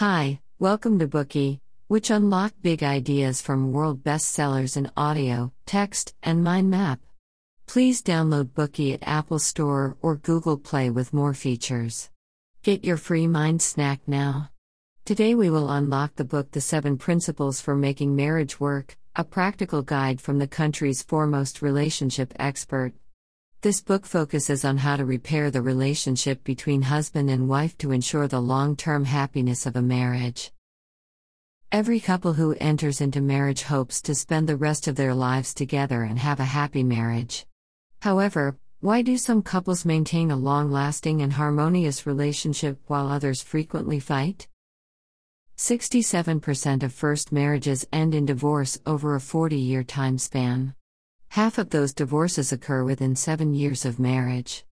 Hi, 0.00 0.40
welcome 0.58 0.98
to 1.00 1.06
Bookey, 1.06 1.60
which 1.88 2.08
unlock 2.08 2.54
big 2.62 2.82
ideas 2.82 3.42
from 3.42 3.70
world 3.70 4.02
bestsellers 4.02 4.78
in 4.78 4.90
audio, 4.96 5.52
text, 5.66 6.14
and 6.22 6.42
mind 6.42 6.70
map. 6.70 7.00
Please 7.66 8.00
download 8.02 8.44
Bookey 8.54 8.94
at 8.94 9.06
Apple 9.06 9.38
Store 9.38 9.98
or 10.00 10.16
Google 10.16 10.56
Play 10.56 10.88
with 10.88 11.12
more 11.12 11.34
features. 11.34 12.08
Get 12.62 12.82
your 12.82 12.96
free 12.96 13.26
mind 13.26 13.60
snack 13.60 14.00
now. 14.06 14.48
Today 15.04 15.34
we 15.34 15.50
will 15.50 15.68
unlock 15.68 16.14
the 16.14 16.24
book 16.24 16.52
The 16.52 16.62
Seven 16.62 16.96
Principles 16.96 17.60
for 17.60 17.76
Making 17.76 18.16
Marriage 18.16 18.58
Work, 18.58 18.96
a 19.16 19.22
practical 19.22 19.82
guide 19.82 20.18
from 20.18 20.38
the 20.38 20.48
country's 20.48 21.02
foremost 21.02 21.60
relationship 21.60 22.32
expert. 22.38 22.94
This 23.62 23.82
book 23.82 24.06
focuses 24.06 24.64
on 24.64 24.78
how 24.78 24.96
to 24.96 25.04
repair 25.04 25.50
the 25.50 25.60
relationship 25.60 26.42
between 26.44 26.80
husband 26.80 27.28
and 27.28 27.46
wife 27.46 27.76
to 27.78 27.92
ensure 27.92 28.26
the 28.26 28.40
long 28.40 28.74
term 28.74 29.04
happiness 29.04 29.66
of 29.66 29.76
a 29.76 29.82
marriage. 29.82 30.50
Every 31.70 32.00
couple 32.00 32.32
who 32.32 32.54
enters 32.58 33.02
into 33.02 33.20
marriage 33.20 33.64
hopes 33.64 34.00
to 34.02 34.14
spend 34.14 34.48
the 34.48 34.56
rest 34.56 34.88
of 34.88 34.96
their 34.96 35.12
lives 35.12 35.52
together 35.52 36.04
and 36.04 36.18
have 36.18 36.40
a 36.40 36.44
happy 36.44 36.82
marriage. 36.82 37.44
However, 38.00 38.56
why 38.80 39.02
do 39.02 39.18
some 39.18 39.42
couples 39.42 39.84
maintain 39.84 40.30
a 40.30 40.36
long 40.36 40.70
lasting 40.70 41.20
and 41.20 41.34
harmonious 41.34 42.06
relationship 42.06 42.80
while 42.86 43.08
others 43.08 43.42
frequently 43.42 44.00
fight? 44.00 44.48
67% 45.58 46.82
of 46.82 46.94
first 46.94 47.30
marriages 47.30 47.86
end 47.92 48.14
in 48.14 48.24
divorce 48.24 48.78
over 48.86 49.14
a 49.14 49.20
40 49.20 49.56
year 49.56 49.84
time 49.84 50.16
span. 50.16 50.74
Half 51.34 51.58
of 51.58 51.70
those 51.70 51.92
divorces 51.92 52.50
occur 52.50 52.82
within 52.82 53.14
seven 53.14 53.54
years 53.54 53.84
of 53.84 54.00
marriage. 54.00 54.64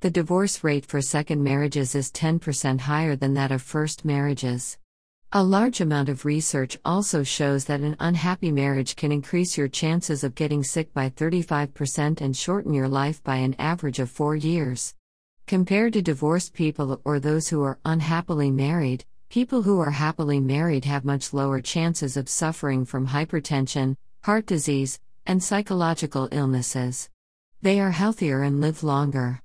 The 0.00 0.10
divorce 0.10 0.62
rate 0.62 0.84
for 0.84 1.00
second 1.00 1.42
marriages 1.42 1.94
is 1.94 2.10
10% 2.10 2.80
higher 2.80 3.16
than 3.16 3.32
that 3.32 3.50
of 3.50 3.62
first 3.62 4.04
marriages. 4.04 4.76
A 5.32 5.42
large 5.42 5.80
amount 5.80 6.10
of 6.10 6.26
research 6.26 6.76
also 6.84 7.22
shows 7.22 7.64
that 7.64 7.80
an 7.80 7.96
unhappy 7.98 8.52
marriage 8.52 8.94
can 8.94 9.10
increase 9.10 9.56
your 9.56 9.68
chances 9.68 10.22
of 10.22 10.34
getting 10.34 10.62
sick 10.62 10.92
by 10.92 11.08
35% 11.08 12.20
and 12.20 12.36
shorten 12.36 12.74
your 12.74 12.88
life 12.88 13.24
by 13.24 13.36
an 13.36 13.56
average 13.58 13.98
of 13.98 14.10
four 14.10 14.36
years. 14.36 14.94
Compared 15.46 15.94
to 15.94 16.02
divorced 16.02 16.52
people 16.52 17.00
or 17.06 17.20
those 17.20 17.48
who 17.48 17.62
are 17.62 17.78
unhappily 17.86 18.50
married, 18.50 19.06
people 19.30 19.62
who 19.62 19.80
are 19.80 19.92
happily 19.92 20.40
married 20.40 20.84
have 20.84 21.06
much 21.06 21.32
lower 21.32 21.62
chances 21.62 22.18
of 22.18 22.28
suffering 22.28 22.84
from 22.84 23.08
hypertension, 23.08 23.96
heart 24.24 24.44
disease, 24.44 25.00
and 25.26 25.42
psychological 25.42 26.28
illnesses. 26.32 27.08
They 27.62 27.80
are 27.80 27.90
healthier 27.90 28.42
and 28.42 28.60
live 28.60 28.82
longer. 28.82 29.40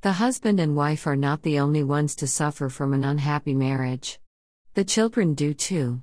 The 0.00 0.12
husband 0.12 0.60
and 0.60 0.76
wife 0.76 1.06
are 1.06 1.16
not 1.16 1.42
the 1.42 1.58
only 1.58 1.82
ones 1.82 2.14
to 2.16 2.26
suffer 2.26 2.68
from 2.68 2.92
an 2.92 3.04
unhappy 3.04 3.54
marriage. 3.54 4.18
The 4.74 4.84
children 4.84 5.34
do 5.34 5.54
too. 5.54 6.02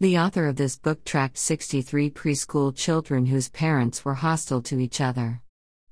The 0.00 0.18
author 0.18 0.46
of 0.46 0.56
this 0.56 0.76
book 0.76 1.04
tracked 1.04 1.38
63 1.38 2.10
preschool 2.10 2.74
children 2.74 3.26
whose 3.26 3.48
parents 3.48 4.04
were 4.04 4.14
hostile 4.14 4.62
to 4.62 4.78
each 4.78 5.00
other. 5.00 5.40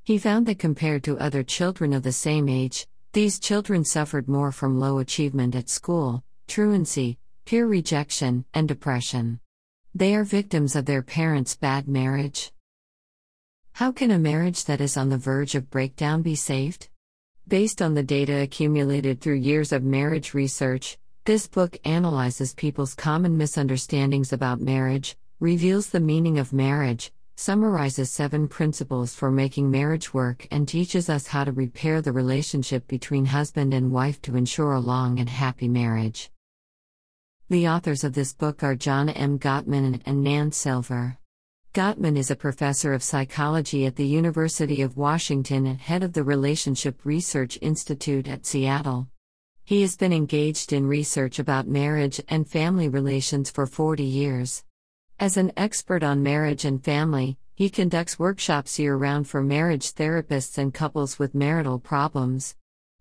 He 0.04 0.18
found 0.18 0.46
that 0.46 0.58
compared 0.58 1.04
to 1.04 1.18
other 1.18 1.42
children 1.42 1.92
of 1.92 2.02
the 2.02 2.12
same 2.12 2.48
age, 2.48 2.86
these 3.12 3.38
children 3.38 3.84
suffered 3.84 4.28
more 4.28 4.50
from 4.50 4.80
low 4.80 4.98
achievement 4.98 5.54
at 5.54 5.68
school, 5.68 6.24
truancy, 6.48 7.18
peer 7.44 7.66
rejection, 7.66 8.44
and 8.54 8.66
depression. 8.66 9.40
They 9.94 10.14
are 10.14 10.24
victims 10.24 10.74
of 10.74 10.86
their 10.86 11.02
parents' 11.02 11.54
bad 11.54 11.86
marriage. 11.86 12.50
How 13.72 13.92
can 13.92 14.10
a 14.10 14.18
marriage 14.18 14.64
that 14.64 14.80
is 14.80 14.96
on 14.96 15.10
the 15.10 15.18
verge 15.18 15.54
of 15.54 15.68
breakdown 15.68 16.22
be 16.22 16.34
saved? 16.34 16.88
Based 17.46 17.82
on 17.82 17.92
the 17.92 18.02
data 18.02 18.40
accumulated 18.40 19.20
through 19.20 19.34
years 19.34 19.70
of 19.70 19.82
marriage 19.84 20.32
research, 20.32 20.96
this 21.26 21.46
book 21.46 21.76
analyzes 21.84 22.54
people's 22.54 22.94
common 22.94 23.36
misunderstandings 23.36 24.32
about 24.32 24.62
marriage, 24.62 25.18
reveals 25.40 25.90
the 25.90 26.00
meaning 26.00 26.38
of 26.38 26.54
marriage, 26.54 27.12
summarizes 27.36 28.10
seven 28.10 28.48
principles 28.48 29.14
for 29.14 29.30
making 29.30 29.70
marriage 29.70 30.14
work, 30.14 30.48
and 30.50 30.66
teaches 30.66 31.10
us 31.10 31.26
how 31.26 31.44
to 31.44 31.52
repair 31.52 32.00
the 32.00 32.12
relationship 32.12 32.88
between 32.88 33.26
husband 33.26 33.74
and 33.74 33.92
wife 33.92 34.22
to 34.22 34.36
ensure 34.36 34.72
a 34.72 34.80
long 34.80 35.20
and 35.20 35.28
happy 35.28 35.68
marriage. 35.68 36.31
The 37.52 37.68
authors 37.68 38.02
of 38.02 38.14
this 38.14 38.32
book 38.32 38.62
are 38.62 38.74
John 38.74 39.10
M. 39.10 39.38
Gottman 39.38 40.00
and 40.06 40.24
Nan 40.24 40.52
Silver. 40.52 41.18
Gottman 41.74 42.16
is 42.16 42.30
a 42.30 42.34
professor 42.34 42.94
of 42.94 43.02
psychology 43.02 43.84
at 43.84 43.96
the 43.96 44.06
University 44.06 44.80
of 44.80 44.96
Washington 44.96 45.66
and 45.66 45.78
head 45.78 46.02
of 46.02 46.14
the 46.14 46.24
Relationship 46.24 47.04
Research 47.04 47.58
Institute 47.60 48.26
at 48.26 48.46
Seattle. 48.46 49.06
He 49.64 49.82
has 49.82 49.98
been 49.98 50.14
engaged 50.14 50.72
in 50.72 50.86
research 50.86 51.38
about 51.38 51.68
marriage 51.68 52.22
and 52.26 52.48
family 52.48 52.88
relations 52.88 53.50
for 53.50 53.66
40 53.66 54.02
years. 54.02 54.64
As 55.20 55.36
an 55.36 55.52
expert 55.54 56.02
on 56.02 56.22
marriage 56.22 56.64
and 56.64 56.82
family, 56.82 57.36
he 57.54 57.68
conducts 57.68 58.18
workshops 58.18 58.78
year 58.78 58.96
round 58.96 59.28
for 59.28 59.42
marriage 59.42 59.92
therapists 59.92 60.56
and 60.56 60.72
couples 60.72 61.18
with 61.18 61.34
marital 61.34 61.78
problems. 61.78 62.56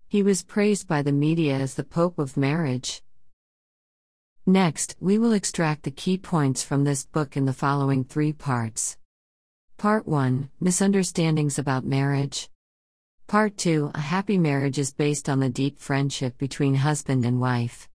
He 0.08 0.22
was 0.22 0.42
praised 0.42 0.86
by 0.86 1.00
the 1.00 1.10
media 1.10 1.54
as 1.56 1.72
the 1.72 1.84
Pope 1.84 2.18
of 2.18 2.36
Marriage. 2.36 3.02
Next, 4.46 4.96
we 4.98 5.18
will 5.18 5.32
extract 5.32 5.84
the 5.84 5.92
key 5.92 6.18
points 6.18 6.64
from 6.64 6.82
this 6.82 7.04
book 7.04 7.36
in 7.36 7.44
the 7.44 7.52
following 7.52 8.02
three 8.02 8.32
parts. 8.32 8.96
Part 9.76 10.08
1 10.08 10.50
Misunderstandings 10.58 11.60
about 11.60 11.84
marriage. 11.84 12.50
Part 13.28 13.56
2 13.56 13.92
A 13.94 14.00
happy 14.00 14.38
marriage 14.38 14.80
is 14.80 14.92
based 14.92 15.28
on 15.28 15.38
the 15.38 15.48
deep 15.48 15.78
friendship 15.78 16.38
between 16.38 16.74
husband 16.74 17.24
and 17.24 17.40
wife. 17.40 17.88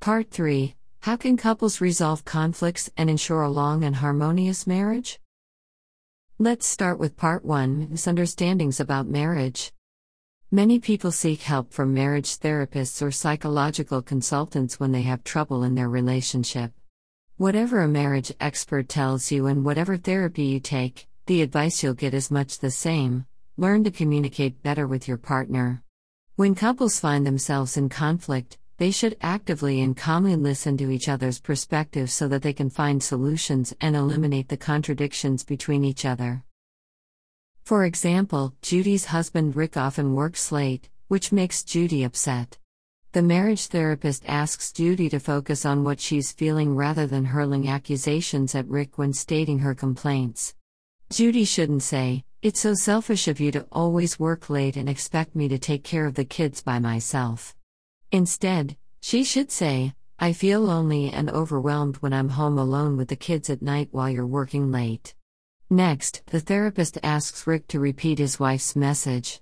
Part 0.00 0.30
3 0.30 0.74
How 1.00 1.16
can 1.16 1.36
couples 1.36 1.82
resolve 1.82 2.24
conflicts 2.24 2.88
and 2.96 3.10
ensure 3.10 3.42
a 3.42 3.50
long 3.50 3.84
and 3.84 3.96
harmonious 3.96 4.66
marriage? 4.66 5.20
Let's 6.38 6.66
start 6.66 6.98
with 6.98 7.18
Part 7.18 7.44
1 7.44 7.88
Misunderstandings 7.90 8.80
about 8.80 9.08
marriage. 9.08 9.72
Many 10.52 10.78
people 10.78 11.10
seek 11.10 11.42
help 11.42 11.72
from 11.72 11.92
marriage 11.92 12.38
therapists 12.38 13.02
or 13.02 13.10
psychological 13.10 14.00
consultants 14.00 14.78
when 14.78 14.92
they 14.92 15.02
have 15.02 15.24
trouble 15.24 15.64
in 15.64 15.74
their 15.74 15.88
relationship. 15.88 16.72
Whatever 17.36 17.80
a 17.80 17.88
marriage 17.88 18.32
expert 18.38 18.88
tells 18.88 19.32
you 19.32 19.48
and 19.48 19.64
whatever 19.64 19.96
therapy 19.96 20.44
you 20.44 20.60
take, 20.60 21.08
the 21.26 21.42
advice 21.42 21.82
you'll 21.82 21.94
get 21.94 22.14
is 22.14 22.30
much 22.30 22.60
the 22.60 22.70
same 22.70 23.26
learn 23.58 23.82
to 23.82 23.90
communicate 23.90 24.62
better 24.62 24.86
with 24.86 25.08
your 25.08 25.16
partner. 25.16 25.82
When 26.36 26.54
couples 26.54 27.00
find 27.00 27.26
themselves 27.26 27.76
in 27.76 27.88
conflict, 27.88 28.56
they 28.78 28.92
should 28.92 29.16
actively 29.20 29.80
and 29.80 29.96
calmly 29.96 30.36
listen 30.36 30.76
to 30.76 30.90
each 30.90 31.08
other's 31.08 31.40
perspectives 31.40 32.12
so 32.12 32.28
that 32.28 32.42
they 32.42 32.52
can 32.52 32.70
find 32.70 33.02
solutions 33.02 33.74
and 33.80 33.96
eliminate 33.96 34.48
the 34.48 34.56
contradictions 34.56 35.42
between 35.42 35.82
each 35.82 36.04
other. 36.04 36.44
For 37.66 37.84
example, 37.84 38.54
Judy's 38.62 39.06
husband 39.06 39.56
Rick 39.56 39.76
often 39.76 40.14
works 40.14 40.52
late, 40.52 40.88
which 41.08 41.32
makes 41.32 41.64
Judy 41.64 42.04
upset. 42.04 42.58
The 43.10 43.22
marriage 43.22 43.66
therapist 43.66 44.22
asks 44.24 44.70
Judy 44.70 45.08
to 45.08 45.18
focus 45.18 45.66
on 45.66 45.82
what 45.82 45.98
she's 45.98 46.30
feeling 46.30 46.76
rather 46.76 47.08
than 47.08 47.24
hurling 47.24 47.68
accusations 47.68 48.54
at 48.54 48.68
Rick 48.68 48.98
when 48.98 49.12
stating 49.12 49.58
her 49.58 49.74
complaints. 49.74 50.54
Judy 51.10 51.44
shouldn't 51.44 51.82
say, 51.82 52.22
It's 52.40 52.60
so 52.60 52.72
selfish 52.74 53.26
of 53.26 53.40
you 53.40 53.50
to 53.50 53.66
always 53.72 54.16
work 54.16 54.48
late 54.48 54.76
and 54.76 54.88
expect 54.88 55.34
me 55.34 55.48
to 55.48 55.58
take 55.58 55.82
care 55.82 56.06
of 56.06 56.14
the 56.14 56.24
kids 56.24 56.62
by 56.62 56.78
myself. 56.78 57.56
Instead, 58.12 58.76
she 59.00 59.24
should 59.24 59.50
say, 59.50 59.92
I 60.20 60.34
feel 60.34 60.60
lonely 60.60 61.10
and 61.10 61.28
overwhelmed 61.28 61.96
when 61.96 62.12
I'm 62.12 62.28
home 62.28 62.58
alone 62.58 62.96
with 62.96 63.08
the 63.08 63.16
kids 63.16 63.50
at 63.50 63.60
night 63.60 63.88
while 63.90 64.08
you're 64.08 64.24
working 64.24 64.70
late. 64.70 65.16
Next, 65.68 66.22
the 66.26 66.38
therapist 66.38 66.96
asks 67.02 67.44
Rick 67.44 67.66
to 67.68 67.80
repeat 67.80 68.20
his 68.20 68.38
wife's 68.38 68.76
message. 68.76 69.40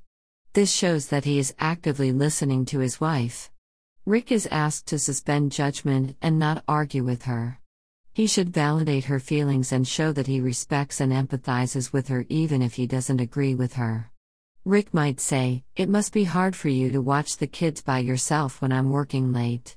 This 0.54 0.72
shows 0.72 1.08
that 1.08 1.26
he 1.26 1.38
is 1.38 1.54
actively 1.58 2.12
listening 2.12 2.64
to 2.66 2.78
his 2.78 2.98
wife. 2.98 3.50
Rick 4.06 4.32
is 4.32 4.48
asked 4.50 4.86
to 4.86 4.98
suspend 4.98 5.52
judgment 5.52 6.16
and 6.22 6.38
not 6.38 6.64
argue 6.66 7.04
with 7.04 7.24
her. 7.24 7.60
He 8.14 8.26
should 8.26 8.54
validate 8.54 9.04
her 9.04 9.18
feelings 9.20 9.70
and 9.70 9.86
show 9.86 10.12
that 10.12 10.26
he 10.26 10.40
respects 10.40 10.98
and 10.98 11.12
empathizes 11.12 11.92
with 11.92 12.08
her 12.08 12.24
even 12.30 12.62
if 12.62 12.74
he 12.74 12.86
doesn't 12.86 13.20
agree 13.20 13.54
with 13.54 13.74
her. 13.74 14.10
Rick 14.64 14.94
might 14.94 15.20
say, 15.20 15.64
It 15.76 15.90
must 15.90 16.14
be 16.14 16.24
hard 16.24 16.56
for 16.56 16.70
you 16.70 16.90
to 16.90 17.02
watch 17.02 17.36
the 17.36 17.46
kids 17.46 17.82
by 17.82 17.98
yourself 17.98 18.62
when 18.62 18.72
I'm 18.72 18.88
working 18.88 19.34
late. 19.34 19.76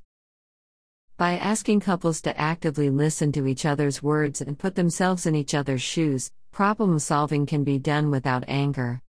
By 1.17 1.37
asking 1.37 1.79
couples 1.79 2.21
to 2.21 2.39
actively 2.39 2.89
listen 2.89 3.31
to 3.31 3.47
each 3.47 3.65
other's 3.65 4.03
words 4.03 4.39
and 4.39 4.57
put 4.57 4.75
themselves 4.75 5.25
in 5.25 5.35
each 5.35 5.55
other's 5.55 5.81
shoes, 5.81 6.31
problem 6.51 6.99
solving 6.99 7.45
can 7.45 7.63
be 7.63 7.79
done 7.79 8.11
without 8.11 8.43
anger. 8.47 9.01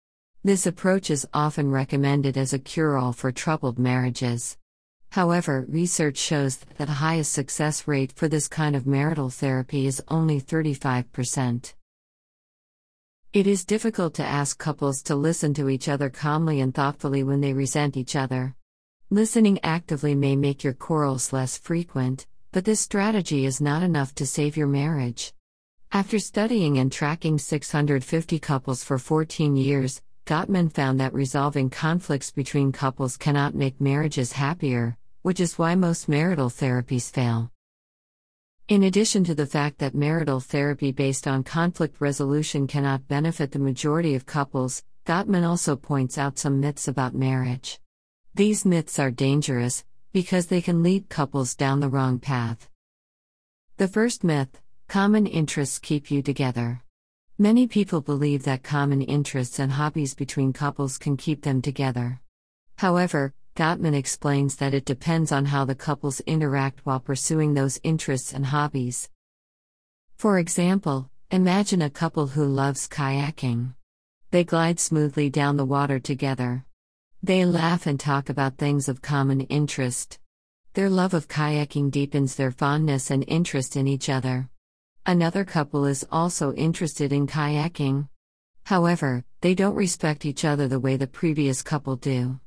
This 0.45 0.67
approach 0.67 1.11
is 1.11 1.27
often 1.35 1.71
recommended 1.71 2.37
as 2.37 2.53
a 2.53 2.59
cure 2.59 2.97
all 2.97 3.13
for 3.13 3.33
troubled 3.33 3.79
marriages. 3.79 4.57
However, 5.11 5.65
research 5.69 6.19
shows 6.19 6.57
that 6.57 6.87
the 6.87 6.93
highest 6.93 7.33
success 7.33 7.89
rate 7.89 8.13
for 8.15 8.29
this 8.29 8.49
kind 8.49 8.77
of 8.77 8.87
marital 8.87 9.31
therapy 9.31 9.87
is 9.87 10.03
only 10.09 10.41
35%. 10.41 11.75
It 13.33 13.47
is 13.47 13.65
difficult 13.65 14.15
to 14.15 14.25
ask 14.25 14.59
couples 14.59 15.03
to 15.03 15.15
listen 15.15 15.53
to 15.55 15.69
each 15.69 15.89
other 15.89 16.11
calmly 16.11 16.61
and 16.61 16.75
thoughtfully 16.75 17.23
when 17.23 17.41
they 17.41 17.53
resent 17.53 17.97
each 17.97 18.17
other. 18.17 18.55
Listening 19.11 19.59
actively 19.63 20.15
may 20.15 20.37
make 20.37 20.65
your 20.65 20.73
quarrels 20.73 21.33
less 21.33 21.59
frequent, 21.59 22.27
but 22.51 22.65
this 22.65 22.81
strategy 22.81 23.45
is 23.45 23.61
not 23.61 23.83
enough 23.83 24.15
to 24.15 24.27
save 24.27 24.57
your 24.57 24.67
marriage. 24.67 25.33
After 25.97 26.19
studying 26.19 26.77
and 26.77 26.93
tracking 26.93 27.39
650 27.39 28.39
couples 28.39 28.85
for 28.85 28.99
14 28.99 29.57
years, 29.57 30.03
Gottman 30.27 30.71
found 30.71 31.01
that 31.01 31.15
resolving 31.15 31.71
conflicts 31.71 32.31
between 32.31 32.71
couples 32.71 33.17
cannot 33.17 33.55
make 33.55 33.81
marriages 33.81 34.33
happier, 34.33 34.99
which 35.23 35.41
is 35.41 35.59
why 35.59 35.75
most 35.75 36.07
marital 36.07 36.51
therapies 36.51 37.11
fail. 37.11 37.51
In 38.69 38.83
addition 38.83 39.25
to 39.25 39.35
the 39.35 39.47
fact 39.47 39.79
that 39.79 39.95
marital 39.95 40.39
therapy 40.39 40.93
based 40.93 41.27
on 41.27 41.43
conflict 41.43 41.99
resolution 41.99 42.67
cannot 42.67 43.09
benefit 43.09 43.53
the 43.53 43.59
majority 43.59 44.15
of 44.15 44.27
couples, 44.27 44.83
Gottman 45.07 45.49
also 45.49 45.77
points 45.77 46.19
out 46.19 46.39
some 46.39 46.61
myths 46.61 46.89
about 46.89 47.15
marriage. 47.15 47.81
These 48.35 48.67
myths 48.67 48.99
are 48.99 49.11
dangerous 49.11 49.83
because 50.13 50.49
they 50.49 50.61
can 50.61 50.83
lead 50.83 51.09
couples 51.09 51.55
down 51.55 51.81
the 51.81 51.89
wrong 51.89 52.19
path. 52.19 52.69
The 53.79 53.89
first 53.89 54.23
myth 54.23 54.61
common 54.89 55.27
interests 55.27 55.79
keep 55.79 56.11
you 56.11 56.23
together. 56.23 56.83
Many 57.39 57.67
people 57.67 58.01
believe 58.01 58.45
that 58.45 58.63
common 58.63 59.03
interests 59.03 59.59
and 59.59 59.73
hobbies 59.73 60.15
between 60.15 60.53
couples 60.53 60.97
can 60.97 61.17
keep 61.17 61.43
them 61.43 61.61
together. 61.61 62.21
However, 62.77 63.35
Gottman 63.57 63.95
explains 63.95 64.57
that 64.57 64.75
it 64.75 64.85
depends 64.85 65.33
on 65.33 65.47
how 65.47 65.65
the 65.65 65.75
couples 65.75 66.21
interact 66.21 66.81
while 66.85 67.01
pursuing 67.01 67.55
those 67.55 67.81
interests 67.83 68.33
and 68.33 68.47
hobbies. 68.47 69.11
For 70.17 70.39
example, 70.39 71.11
imagine 71.31 71.83
a 71.83 71.91
couple 71.91 72.29
who 72.29 72.47
loves 72.47 72.89
kayaking. 72.89 73.75
They 74.31 74.45
glide 74.45 74.79
smoothly 74.79 75.31
down 75.31 75.57
the 75.57 75.65
water 75.65 75.99
together. 75.99 76.65
They 77.23 77.45
laugh 77.45 77.87
and 77.87 77.99
talk 77.99 78.29
about 78.29 78.57
things 78.57 78.89
of 78.89 79.03
common 79.03 79.41
interest. 79.43 80.21
Their 80.75 80.91
love 80.91 81.13
of 81.13 81.29
kayaking 81.29 81.91
deepens 81.91 82.37
their 82.37 82.51
fondness 82.51 83.11
and 83.11 83.25
interest 83.27 83.77
in 83.77 83.89
each 83.89 84.09
other. 84.09 84.49
Another 85.09 85.45
couple 85.45 85.85
is 85.85 86.05
also 86.11 86.53
interested 86.55 87.13
in 87.13 87.29
kayaking. 87.29 88.09
However, 88.65 89.25
they 89.41 89.55
don't 89.55 89.77
respect 89.77 90.27
each 90.27 90.45
other 90.45 90.67
the 90.67 90.81
way 90.81 90.97
the 90.97 91.07
previous 91.07 91.63
couple 91.63 91.95
do. 91.95 92.41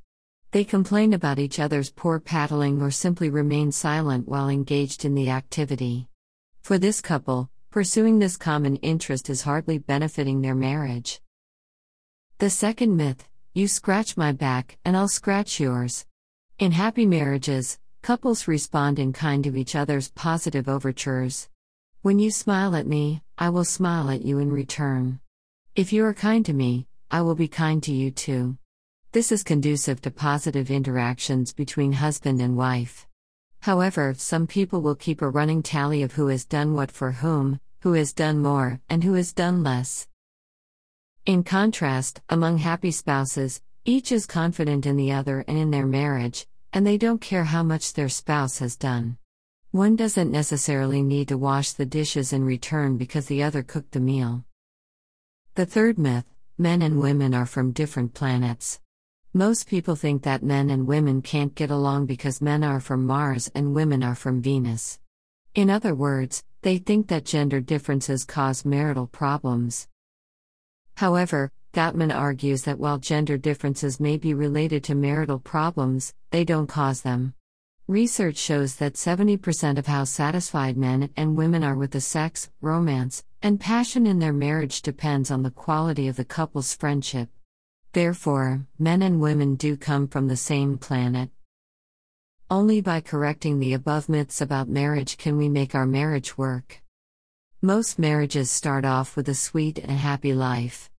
They 0.51 0.65
complain 0.65 1.13
about 1.13 1.39
each 1.39 1.57
other's 1.57 1.89
poor 1.89 2.19
paddling 2.19 2.81
or 2.81 2.91
simply 2.91 3.29
remain 3.29 3.71
silent 3.71 4.27
while 4.27 4.50
engaged 4.50 5.06
in 5.06 5.15
the 5.15 5.29
activity. 5.29 6.09
For 6.61 6.77
this 6.77 7.00
couple, 7.00 7.50
pursuing 7.69 8.19
this 8.19 8.35
common 8.35 8.75
interest 8.77 9.29
is 9.29 9.44
hardly 9.44 9.77
benefiting 9.77 10.41
their 10.41 10.56
marriage. 10.56 11.21
The 12.39 12.50
second 12.50 12.97
myth 12.97 13.29
you 13.53 13.69
scratch 13.69 14.17
my 14.17 14.33
back, 14.33 14.77
and 14.83 14.97
I'll 14.97 15.07
scratch 15.07 15.61
yours. 15.61 16.06
In 16.59 16.73
happy 16.73 17.06
marriages, 17.06 17.79
couples 18.01 18.50
respond 18.50 19.00
in 19.00 19.13
kind 19.13 19.45
to 19.45 19.56
each 19.56 19.75
other's 19.75 20.09
positive 20.09 20.67
overtures. 20.67 21.47
When 22.01 22.17
you 22.17 22.31
smile 22.31 22.77
at 22.77 22.87
me, 22.87 23.21
I 23.37 23.49
will 23.49 23.65
smile 23.65 24.09
at 24.09 24.21
you 24.21 24.39
in 24.39 24.53
return. 24.53 25.19
If 25.75 25.91
you 25.91 26.05
are 26.05 26.13
kind 26.13 26.45
to 26.45 26.53
me, 26.53 26.87
I 27.11 27.19
will 27.23 27.35
be 27.35 27.49
kind 27.49 27.83
to 27.83 27.91
you 27.91 28.09
too. 28.09 28.57
This 29.11 29.33
is 29.33 29.43
conducive 29.43 30.01
to 30.03 30.11
positive 30.11 30.71
interactions 30.71 31.51
between 31.51 31.91
husband 31.91 32.39
and 32.41 32.55
wife. 32.55 33.05
However, 33.59 34.13
some 34.15 34.47
people 34.47 34.81
will 34.81 34.95
keep 34.95 35.21
a 35.21 35.27
running 35.27 35.61
tally 35.61 36.01
of 36.01 36.13
who 36.13 36.27
has 36.27 36.45
done 36.45 36.73
what 36.73 36.89
for 36.89 37.11
whom, 37.11 37.59
who 37.81 37.91
has 37.91 38.13
done 38.13 38.39
more, 38.39 38.79
and 38.89 39.03
who 39.03 39.15
has 39.15 39.33
done 39.33 39.61
less. 39.61 40.07
In 41.25 41.43
contrast, 41.43 42.21
among 42.29 42.59
happy 42.59 42.91
spouses, 42.91 43.61
each 43.83 44.13
is 44.13 44.25
confident 44.25 44.85
in 44.85 44.95
the 44.95 45.11
other 45.11 45.43
and 45.49 45.57
in 45.57 45.71
their 45.71 45.85
marriage, 45.85 46.47
and 46.71 46.87
they 46.87 46.97
don't 46.97 47.19
care 47.19 47.43
how 47.43 47.61
much 47.61 47.91
their 47.91 48.07
spouse 48.07 48.59
has 48.59 48.77
done. 48.77 49.17
One 49.71 49.95
doesn't 49.95 50.31
necessarily 50.31 51.04
need 51.04 51.27
to 51.27 51.38
wash 51.38 51.74
the 51.74 51.86
dishes 51.86 52.33
in 52.33 52.44
return 52.44 52.98
because 52.98 53.27
the 53.27 53.44
other 53.44 53.62
cooked 53.62 53.92
the 53.92 54.00
meal. 54.00 54.44
The 55.54 55.68
third 55.68 56.00
myth 56.00 56.25
men 56.57 56.81
and 56.81 57.00
women 57.00 57.36
are 57.36 57.45
from 57.45 57.71
different 57.71 58.16
planets. 58.16 58.81
Most 59.31 59.68
people 59.68 59.95
think 59.95 60.24
that 60.24 60.42
men 60.42 60.71
and 60.71 60.88
women 60.88 61.21
can't 61.21 61.54
get 61.54 61.69
along 61.69 62.07
because 62.07 62.42
men 62.42 62.63
are 62.63 62.80
from 62.80 63.06
Mars 63.06 63.51
and 63.54 63.75
women 63.75 64.01
are 64.01 64.16
from 64.16 64.42
Venus. 64.42 65.00
In 65.54 65.69
other 65.69 65.94
words, 65.94 66.44
they 66.63 66.80
think 66.80 67.07
that 67.10 67.25
gender 67.25 67.62
differences 67.62 68.25
cause 68.25 68.66
marital 68.66 69.06
problems. 69.06 69.88
However, 70.98 71.51
Gottman 71.74 72.13
argues 72.13 72.63
that 72.63 72.80
while 72.80 72.98
gender 72.98 73.38
differences 73.38 74.00
may 74.00 74.18
be 74.18 74.33
related 74.33 74.83
to 74.86 74.95
marital 74.95 75.38
problems, 75.38 76.16
they 76.31 76.44
don't 76.44 76.66
cause 76.66 77.04
them. 77.04 77.36
Research 77.89 78.38
shows 78.38 78.75
that 78.75 78.94
70% 78.94 79.80
of 79.80 79.88
how 79.88 80.03
satisfied 80.03 80.77
men 80.77 81.09
and 81.18 81.36
women 81.36 81.63
are 81.63 81.74
with 81.74 81.89
the 81.89 82.00
sex, 82.00 82.51
romance, 82.62 83.24
and 83.41 83.59
passion 83.59 84.06
in 84.06 84.19
their 84.19 84.31
marriage 84.31 84.83
depends 84.83 85.31
on 85.31 85.41
the 85.41 85.50
quality 85.50 86.07
of 86.07 86.15
the 86.15 86.24
couple's 86.24 86.75
friendship. 86.75 87.30
Therefore, 87.94 88.68
men 88.77 89.01
and 89.01 89.19
women 89.19 89.56
do 89.56 89.75
come 89.75 90.07
from 90.07 90.27
the 90.27 90.38
same 90.38 90.77
planet. 90.77 91.31
Only 92.47 92.80
by 92.80 93.01
correcting 93.01 93.59
the 93.59 93.74
above 93.74 94.07
myths 94.07 94.39
about 94.39 94.69
marriage 94.69 95.18
can 95.18 95.35
we 95.35 95.50
make 95.50 95.74
our 95.74 95.88
marriage 95.88 96.38
work. 96.38 96.83
Most 97.59 97.97
marriages 97.97 98.51
start 98.51 98.85
off 98.85 99.15
with 99.15 99.27
a 99.30 99.33
sweet 99.33 99.80
and 99.80 99.89
happy 99.89 100.35
life. 100.35 100.92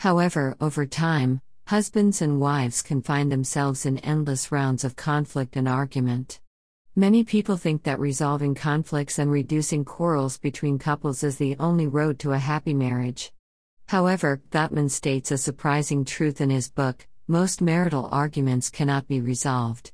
However, 0.00 0.56
over 0.60 0.86
time, 0.86 1.40
husbands 1.72 2.20
and 2.20 2.38
wives 2.38 2.82
can 2.82 3.00
find 3.00 3.32
themselves 3.32 3.86
in 3.86 3.96
endless 4.00 4.52
rounds 4.52 4.84
of 4.84 4.94
conflict 4.94 5.56
and 5.56 5.66
argument. 5.66 6.38
Many 6.94 7.24
people 7.24 7.56
think 7.56 7.84
that 7.84 7.98
resolving 7.98 8.54
conflicts 8.54 9.18
and 9.18 9.30
reducing 9.30 9.82
quarrels 9.82 10.36
between 10.36 10.78
couples 10.78 11.24
is 11.24 11.38
the 11.38 11.56
only 11.58 11.86
road 11.86 12.18
to 12.18 12.32
a 12.32 12.38
happy 12.38 12.74
marriage. 12.74 13.32
However, 13.88 14.42
Gottman 14.50 14.90
states 14.90 15.30
a 15.30 15.38
surprising 15.38 16.04
truth 16.04 16.42
in 16.42 16.50
his 16.50 16.68
book 16.68 17.06
most 17.26 17.62
marital 17.62 18.06
arguments 18.12 18.68
cannot 18.68 19.08
be 19.08 19.22
resolved. 19.22 19.92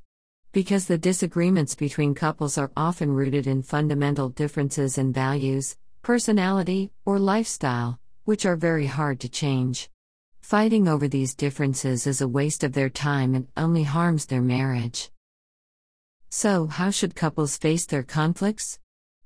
Because 0.51 0.87
the 0.89 0.99
disagreements 0.99 1.77
between 1.77 2.13
couples 2.13 2.59
are 2.59 2.73
often 2.77 3.13
rooted 3.13 3.47
in 3.47 3.63
fundamental 3.63 4.31
differences 4.31 4.99
in 4.99 5.13
values, 5.13 5.77
personality, 6.03 6.91
or 7.05 7.21
lifestyle, 7.21 8.01
which 8.25 8.45
are 8.45 8.57
very 8.57 8.87
hard 8.87 9.21
to 9.21 9.29
change. 9.29 9.89
Fighting 10.49 10.89
over 10.89 11.09
these 11.09 11.35
differences 11.35 12.07
is 12.07 12.23
a 12.23 12.27
waste 12.27 12.65
of 12.65 12.73
their 12.73 12.89
time 12.89 13.35
and 13.35 13.49
only 13.55 13.83
harms 13.83 14.25
their 14.25 14.41
marriage. 14.41 15.11
So, 16.31 16.67
how 16.67 16.91
should 16.91 17.15
couples 17.15 17.59
face 17.59 17.85
their 17.85 18.03
conflicts? 18.03 18.79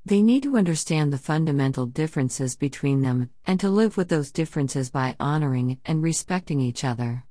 They 0.05 0.21
need 0.21 0.43
to 0.43 0.57
understand 0.57 1.13
the 1.13 1.19
fundamental 1.19 1.87
differences 1.87 2.57
between 2.57 3.03
them 3.03 3.31
and 3.47 3.61
to 3.61 3.71
live 3.71 3.97
with 3.97 4.09
those 4.09 4.33
differences 4.33 4.91
by 4.91 5.15
honoring 5.21 5.79
and 5.85 6.03
respecting 6.03 6.61
each 6.61 6.83
other. 6.83 7.23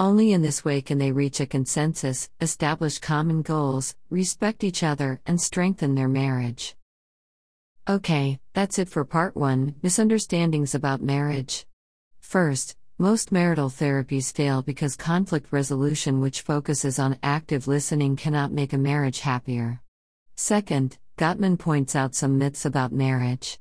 Only 0.00 0.32
in 0.32 0.42
this 0.42 0.64
way 0.64 0.80
can 0.80 0.98
they 0.98 1.12
reach 1.12 1.38
a 1.38 1.46
consensus, 1.46 2.28
establish 2.40 2.98
common 2.98 3.42
goals, 3.42 3.94
respect 4.10 4.64
each 4.64 4.82
other, 4.82 5.20
and 5.26 5.40
strengthen 5.40 5.94
their 5.94 6.08
marriage. 6.08 6.74
Okay, 7.88 8.40
that's 8.52 8.80
it 8.80 8.88
for 8.88 9.04
part 9.04 9.36
1 9.36 9.76
Misunderstandings 9.80 10.74
about 10.74 11.00
marriage. 11.00 11.66
First, 12.18 12.74
most 13.00 13.30
marital 13.30 13.68
therapies 13.68 14.34
fail 14.34 14.60
because 14.60 14.96
conflict 14.96 15.52
resolution, 15.52 16.20
which 16.20 16.42
focuses 16.42 16.98
on 16.98 17.16
active 17.22 17.68
listening, 17.68 18.16
cannot 18.16 18.50
make 18.50 18.72
a 18.72 18.78
marriage 18.78 19.20
happier. 19.20 19.80
Second, 20.34 20.98
Gottman 21.16 21.58
points 21.58 21.94
out 21.94 22.16
some 22.16 22.38
myths 22.38 22.64
about 22.64 22.90
marriage. 22.92 23.60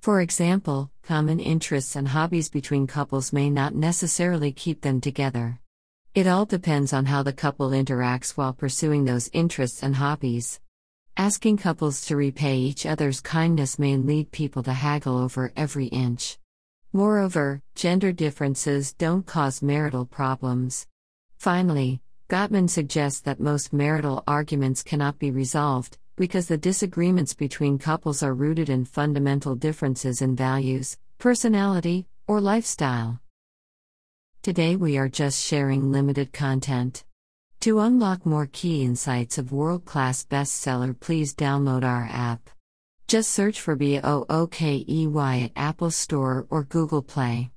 For 0.00 0.20
example, 0.20 0.92
common 1.02 1.40
interests 1.40 1.96
and 1.96 2.06
hobbies 2.06 2.48
between 2.48 2.86
couples 2.86 3.32
may 3.32 3.50
not 3.50 3.74
necessarily 3.74 4.52
keep 4.52 4.82
them 4.82 5.00
together. 5.00 5.58
It 6.14 6.28
all 6.28 6.46
depends 6.46 6.92
on 6.92 7.06
how 7.06 7.24
the 7.24 7.32
couple 7.32 7.70
interacts 7.70 8.36
while 8.36 8.52
pursuing 8.52 9.04
those 9.04 9.30
interests 9.32 9.82
and 9.82 9.96
hobbies. 9.96 10.60
Asking 11.16 11.56
couples 11.56 12.06
to 12.06 12.14
repay 12.14 12.58
each 12.58 12.86
other's 12.86 13.20
kindness 13.20 13.80
may 13.80 13.96
lead 13.96 14.30
people 14.30 14.62
to 14.62 14.72
haggle 14.72 15.18
over 15.18 15.52
every 15.56 15.86
inch. 15.86 16.38
Moreover, 16.96 17.60
gender 17.74 18.10
differences 18.10 18.94
don't 18.94 19.26
cause 19.26 19.60
marital 19.60 20.06
problems. 20.06 20.86
Finally, 21.36 22.00
Gottman 22.30 22.70
suggests 22.70 23.20
that 23.20 23.38
most 23.38 23.70
marital 23.70 24.24
arguments 24.26 24.82
cannot 24.82 25.18
be 25.18 25.30
resolved 25.30 25.98
because 26.16 26.48
the 26.48 26.56
disagreements 26.56 27.34
between 27.34 27.76
couples 27.76 28.22
are 28.22 28.32
rooted 28.32 28.70
in 28.70 28.86
fundamental 28.86 29.54
differences 29.54 30.22
in 30.22 30.34
values, 30.34 30.96
personality, 31.18 32.06
or 32.26 32.40
lifestyle. 32.40 33.20
Today 34.40 34.74
we 34.74 34.96
are 34.96 35.10
just 35.10 35.44
sharing 35.44 35.92
limited 35.92 36.32
content. 36.32 37.04
To 37.60 37.80
unlock 37.80 38.24
more 38.24 38.48
key 38.50 38.84
insights 38.84 39.36
of 39.36 39.52
world 39.52 39.84
class 39.84 40.24
bestseller, 40.24 40.98
please 40.98 41.34
download 41.34 41.84
our 41.84 42.08
app. 42.10 42.48
Just 43.08 43.30
search 43.30 43.60
for 43.60 43.76
BOOKEY 43.76 45.44
at 45.44 45.52
Apple 45.54 45.92
Store 45.92 46.44
or 46.50 46.64
Google 46.64 47.02
Play. 47.02 47.52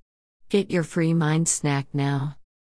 Get 0.50 0.70
your 0.70 0.84
free 0.84 1.16
mind 1.16 1.50
snack 1.50 1.88
now. 1.92 2.39